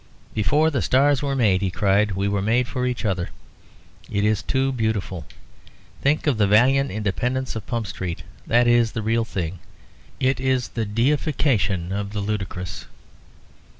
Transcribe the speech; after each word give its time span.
"Before 0.33 0.71
the 0.71 0.81
stars 0.81 1.21
were 1.21 1.35
made," 1.35 1.61
he 1.61 1.69
cried, 1.69 2.13
"we 2.13 2.27
were 2.27 2.41
made 2.41 2.67
for 2.67 2.87
each 2.87 3.05
other. 3.05 3.29
It 4.09 4.25
is 4.25 4.41
too 4.41 4.71
beautiful. 4.71 5.27
Think 6.01 6.25
of 6.25 6.39
the 6.39 6.47
valiant 6.47 6.89
independence 6.89 7.55
of 7.55 7.67
Pump 7.67 7.85
Street. 7.85 8.23
That 8.47 8.65
is 8.65 8.93
the 8.93 9.03
real 9.03 9.25
thing. 9.25 9.59
It 10.19 10.39
is 10.39 10.69
the 10.69 10.85
deification 10.85 11.91
of 11.91 12.13
the 12.13 12.19
ludicrous." 12.19 12.87